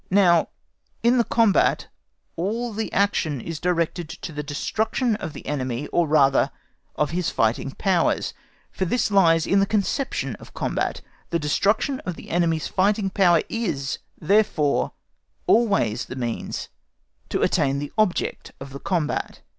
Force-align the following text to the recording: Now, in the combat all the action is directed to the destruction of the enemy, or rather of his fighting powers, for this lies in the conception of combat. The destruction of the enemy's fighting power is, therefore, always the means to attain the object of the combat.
Now, 0.09 0.47
in 1.03 1.19
the 1.19 1.23
combat 1.23 1.87
all 2.35 2.73
the 2.73 2.91
action 2.91 3.39
is 3.39 3.59
directed 3.59 4.09
to 4.09 4.33
the 4.33 4.41
destruction 4.41 5.15
of 5.17 5.33
the 5.33 5.45
enemy, 5.45 5.85
or 5.89 6.07
rather 6.07 6.49
of 6.95 7.11
his 7.11 7.29
fighting 7.29 7.69
powers, 7.77 8.33
for 8.71 8.85
this 8.85 9.11
lies 9.11 9.45
in 9.45 9.59
the 9.59 9.67
conception 9.67 10.35
of 10.37 10.55
combat. 10.55 11.01
The 11.29 11.37
destruction 11.37 11.99
of 11.99 12.15
the 12.15 12.31
enemy's 12.31 12.67
fighting 12.67 13.11
power 13.11 13.43
is, 13.47 13.99
therefore, 14.19 14.93
always 15.45 16.05
the 16.05 16.15
means 16.15 16.69
to 17.29 17.43
attain 17.43 17.77
the 17.77 17.91
object 17.95 18.53
of 18.59 18.71
the 18.71 18.79
combat. 18.79 19.41